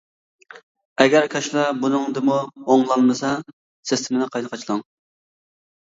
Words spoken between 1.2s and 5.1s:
كاشىلا بۇنىڭدىمۇ ئوڭلانمىسا، سىستېمىنى قايتا قاچىلاڭ.